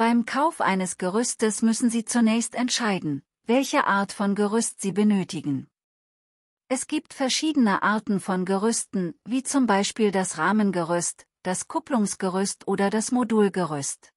Beim 0.00 0.24
Kauf 0.24 0.62
eines 0.62 0.96
Gerüstes 0.96 1.60
müssen 1.60 1.90
Sie 1.90 2.06
zunächst 2.06 2.54
entscheiden, 2.54 3.22
welche 3.44 3.84
Art 3.86 4.12
von 4.12 4.34
Gerüst 4.34 4.80
Sie 4.80 4.92
benötigen. 4.92 5.68
Es 6.68 6.86
gibt 6.86 7.12
verschiedene 7.12 7.82
Arten 7.82 8.18
von 8.18 8.46
Gerüsten, 8.46 9.12
wie 9.26 9.42
zum 9.42 9.66
Beispiel 9.66 10.10
das 10.10 10.38
Rahmengerüst, 10.38 11.26
das 11.42 11.68
Kupplungsgerüst 11.68 12.66
oder 12.66 12.88
das 12.88 13.12
Modulgerüst. 13.12 14.14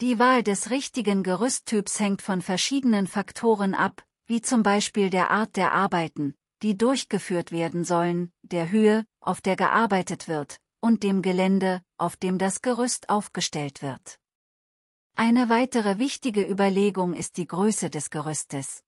Die 0.00 0.18
Wahl 0.18 0.42
des 0.42 0.70
richtigen 0.70 1.22
Gerüsttyps 1.22 2.00
hängt 2.00 2.20
von 2.20 2.42
verschiedenen 2.42 3.06
Faktoren 3.06 3.74
ab, 3.74 4.04
wie 4.26 4.42
zum 4.42 4.64
Beispiel 4.64 5.08
der 5.08 5.30
Art 5.30 5.54
der 5.54 5.70
Arbeiten, 5.70 6.34
die 6.64 6.76
durchgeführt 6.76 7.52
werden 7.52 7.84
sollen, 7.84 8.32
der 8.42 8.72
Höhe, 8.72 9.06
auf 9.20 9.40
der 9.40 9.54
gearbeitet 9.54 10.26
wird, 10.26 10.58
und 10.80 11.04
dem 11.04 11.22
Gelände, 11.22 11.80
auf 11.96 12.16
dem 12.16 12.38
das 12.38 12.60
Gerüst 12.60 13.08
aufgestellt 13.08 13.82
wird. 13.82 14.19
Eine 15.22 15.50
weitere 15.50 15.98
wichtige 15.98 16.48
Überlegung 16.48 17.12
ist 17.12 17.36
die 17.36 17.46
Größe 17.46 17.90
des 17.90 18.08
Gerüstes. 18.08 18.82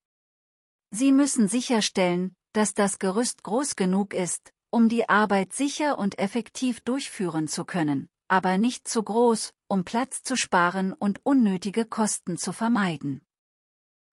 Sie 0.91 1.13
müssen 1.13 1.47
sicherstellen, 1.47 2.35
dass 2.55 2.73
das 2.73 2.99
Gerüst 2.99 3.43
groß 3.43 3.77
genug 3.77 4.15
ist, 4.15 4.55
um 4.71 4.89
die 4.89 5.11
Arbeit 5.11 5.53
sicher 5.53 5.99
und 5.99 6.19
effektiv 6.19 6.81
durchführen 6.81 7.49
zu 7.49 7.67
können, 7.67 8.09
aber 8.29 8.57
nicht 8.57 8.89
zu 8.89 9.03
groß, 9.03 9.53
um 9.69 9.85
Platz 9.85 10.23
zu 10.23 10.35
sparen 10.39 10.95
und 10.95 11.21
unnötige 11.23 11.85
Kosten 11.85 12.39
zu 12.39 12.55
vermeiden. 12.55 13.21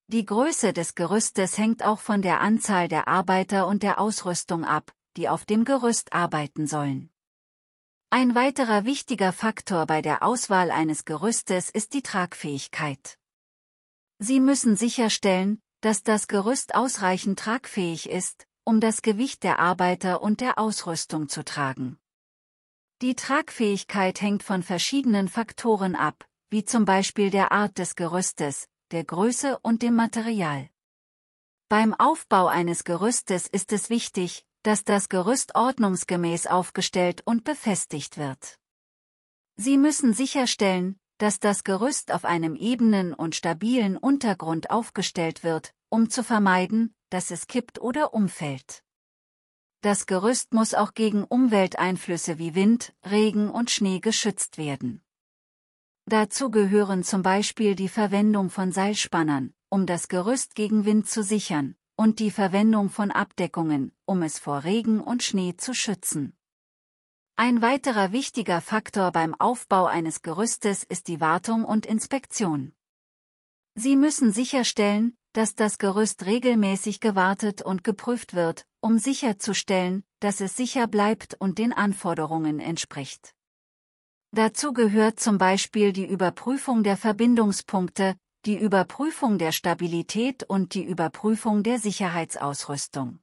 Die 0.08 0.26
Größe 0.26 0.73
des 0.73 0.95
Gerüstes 0.95 1.58
hängt 1.58 1.86
auch 1.86 2.00
von 2.00 2.22
der 2.22 2.42
Anzahl 2.42 2.90
der 2.90 3.08
Arbeiter 3.08 3.66
und 3.66 3.81
der 3.81 3.98
Ausrüstung 3.98 4.66
ab, 4.66 4.92
die 5.16 5.30
auf 5.30 5.45
dem 5.45 5.64
Gerüst 5.64 6.12
arbeiten 6.12 6.67
sollen. 6.67 7.12
Ein 8.12 8.34
weiterer 8.34 8.86
wichtiger 8.86 9.31
Faktor 9.31 9.86
bei 9.86 10.02
der 10.02 10.23
Auswahl 10.23 10.72
eines 10.72 11.05
Gerüstes 11.05 11.70
ist 11.70 11.94
die 11.94 12.02
Tragfähigkeit. 12.02 13.20
Sie 14.17 14.40
müssen 14.40 14.76
sicherstellen, 14.76 15.62
dass 15.81 16.02
das 16.02 16.28
Gerüst 16.28 16.73
ausreichend 16.73 17.38
tragfähig 17.38 18.09
ist, 18.09 18.47
um 18.64 18.80
das 18.80 19.03
Gewicht 19.03 19.44
der 19.44 19.59
Arbeiter 19.59 20.23
und 20.23 20.42
der 20.42 20.58
Ausrüstung 20.58 21.30
zu 21.30 21.45
tragen. 21.45 22.00
Die 23.03 23.14
Tragfähigkeit 23.14 24.19
hängt 24.22 24.41
von 24.41 24.64
verschiedenen 24.64 25.28
Faktoren 25.28 25.95
ab, 25.95 26.25
wie 26.50 26.66
zum 26.66 26.86
Beispiel 26.86 27.30
der 27.30 27.52
Art 27.52 27.78
des 27.78 27.95
Gerüstes, 27.95 28.67
der 28.89 29.03
Größe 29.03 29.59
und 29.59 29.84
dem 29.84 29.95
Material. 29.95 30.67
Beim 31.69 31.94
Aufbau 31.94 32.47
eines 32.47 32.84
Gerüstes 32.84 33.45
ist 33.45 33.72
es 33.72 33.91
wichtig, 33.91 34.47
dass 34.64 34.84
das 34.84 35.10
Gerüst 35.10 35.56
ordnungsgemäß 35.56 36.48
aufgestellt 36.48 37.22
und 37.26 37.44
befestigt 37.44 38.18
wird. 38.18 38.60
Sie 39.56 39.78
müssen 39.78 40.14
sicherstellen, 40.14 41.00
dass 41.18 41.40
das 41.40 41.64
Gerüst 41.64 42.14
auf 42.14 42.24
einem 42.24 42.56
ebenen 42.56 43.14
und 43.14 43.36
stabilen 43.36 43.98
Untergrund 43.98 44.70
aufgestellt 44.70 45.44
wird, 45.44 45.74
um 45.90 46.10
zu 46.10 46.24
vermeiden, 46.24 46.94
dass 47.10 47.32
es 47.32 47.48
kippt 47.48 47.80
oder 47.82 48.14
umfällt. 48.14 48.84
Das 49.82 50.06
Gerüst 50.06 50.54
muss 50.54 50.74
auch 50.74 50.94
gegen 50.94 51.24
Umwelteinflüsse 51.24 52.38
wie 52.38 52.54
Wind, 52.56 52.94
Regen 53.10 53.50
und 53.50 53.72
Schnee 53.72 54.00
geschützt 54.00 54.58
werden. 54.58 55.02
Dazu 56.06 56.52
gehören 56.52 57.04
zum 57.04 57.22
Beispiel 57.22 57.76
die 57.76 57.88
Verwendung 57.88 58.50
von 58.50 58.72
Seilspannern, 58.72 59.54
um 59.70 59.86
das 59.86 60.08
Gerüst 60.08 60.56
gegen 60.56 60.84
Wind 60.84 61.08
zu 61.08 61.24
sichern, 61.24 61.76
und 62.00 62.19
die 62.19 62.31
Verwendung 62.31 62.89
von 62.89 63.11
Abdeckungen, 63.11 63.92
um 64.05 64.23
es 64.23 64.39
vor 64.39 64.64
Regen 64.64 65.02
und 65.02 65.22
Schnee 65.22 65.58
zu 65.58 65.73
schützen. 65.73 66.31
Ein 67.36 67.61
weiterer 67.61 68.14
wichtiger 68.14 68.61
Faktor 68.61 69.11
beim 69.11 69.36
Aufbau 69.36 69.86
eines 69.86 70.22
Gerüstes 70.22 70.86
ist 70.86 71.09
die 71.09 71.19
Wartung 71.19 71.66
und 71.66 71.86
Inspektion. 71.86 72.72
Sie 73.75 73.97
müssen 73.97 74.31
sicherstellen, 74.31 75.17
dass 75.33 75.56
das 75.56 75.78
Gerüst 75.78 76.25
regelmäßig 76.25 77.02
gewartet 77.02 77.61
und 77.61 77.83
geprüft 77.83 78.34
wird, 78.34 78.66
um 78.80 78.97
sicherzustellen, 78.97 80.06
dass 80.22 80.40
es 80.40 80.56
sicher 80.56 80.88
bleibt 80.88 81.34
und 81.34 81.57
den 81.57 81.74
Anforderungen 81.74 82.62
entspricht. 82.62 83.35
Dazu 84.31 84.72
gehört 84.72 85.19
zum 85.19 85.38
Beispiel 85.38 85.91
die 85.91 86.07
Überprüfung 86.07 86.81
der 86.84 86.95
Verbindungspunkte, 86.95 88.16
die 88.45 88.57
Überprüfung 88.57 89.38
der 89.38 89.51
Stabilität 89.51 90.44
und 90.44 90.73
die 90.73 90.83
Überprüfung 90.83 91.61
der 91.61 91.77
Sicherheitsausrüstung. 91.77 93.19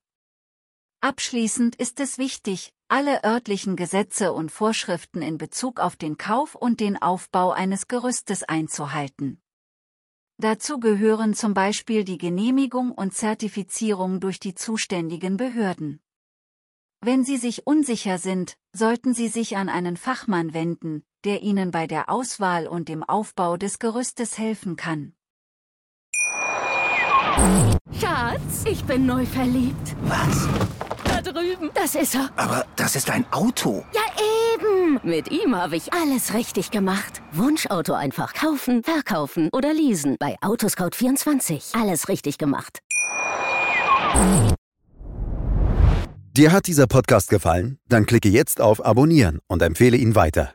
Abschließend 1.00 1.76
ist 1.76 2.00
es 2.00 2.18
wichtig, 2.18 2.74
alle 2.88 3.24
örtlichen 3.24 3.76
Gesetze 3.76 4.32
und 4.32 4.50
Vorschriften 4.50 5.22
in 5.22 5.38
Bezug 5.38 5.80
auf 5.80 5.96
den 5.96 6.18
Kauf 6.18 6.54
und 6.54 6.80
den 6.80 7.00
Aufbau 7.00 7.50
eines 7.52 7.88
Gerüstes 7.88 8.42
einzuhalten. 8.42 9.40
Dazu 10.38 10.78
gehören 10.78 11.32
zum 11.32 11.54
Beispiel 11.54 12.04
die 12.04 12.18
Genehmigung 12.18 12.92
und 12.92 13.14
Zertifizierung 13.14 14.20
durch 14.20 14.38
die 14.38 14.54
zuständigen 14.54 15.38
Behörden. 15.38 16.00
Wenn 17.00 17.24
Sie 17.24 17.38
sich 17.38 17.66
unsicher 17.66 18.18
sind, 18.18 18.58
sollten 18.74 19.14
Sie 19.14 19.28
sich 19.28 19.56
an 19.56 19.70
einen 19.70 19.96
Fachmann 19.96 20.52
wenden, 20.52 21.06
der 21.26 21.42
Ihnen 21.42 21.70
bei 21.70 21.86
der 21.86 22.08
Auswahl 22.08 22.66
und 22.66 22.88
dem 22.88 23.02
Aufbau 23.02 23.56
des 23.56 23.78
Gerüstes 23.78 24.38
helfen 24.38 24.76
kann. 24.76 25.12
Schatz, 28.00 28.64
ich 28.64 28.84
bin 28.84 29.06
neu 29.06 29.26
verliebt. 29.26 29.96
Was? 30.02 30.48
Da 31.04 31.20
drüben. 31.20 31.70
Das 31.74 31.94
ist 31.94 32.14
er. 32.14 32.30
Aber 32.36 32.64
das 32.76 32.96
ist 32.96 33.10
ein 33.10 33.30
Auto. 33.32 33.84
Ja, 33.92 34.02
eben. 34.54 35.00
Mit 35.02 35.30
ihm 35.30 35.54
habe 35.54 35.76
ich 35.76 35.92
alles 35.92 36.32
richtig 36.32 36.70
gemacht. 36.70 37.20
Wunschauto 37.32 37.92
einfach 37.92 38.32
kaufen, 38.32 38.82
verkaufen 38.82 39.50
oder 39.52 39.74
leasen. 39.74 40.16
Bei 40.18 40.36
Autoscout24. 40.40 41.78
Alles 41.80 42.08
richtig 42.08 42.38
gemacht. 42.38 42.80
Dir 46.36 46.52
hat 46.52 46.66
dieser 46.66 46.86
Podcast 46.86 47.30
gefallen? 47.30 47.78
Dann 47.88 48.06
klicke 48.06 48.28
jetzt 48.28 48.60
auf 48.60 48.84
Abonnieren 48.84 49.40
und 49.48 49.62
empfehle 49.62 49.96
ihn 49.96 50.14
weiter. 50.14 50.54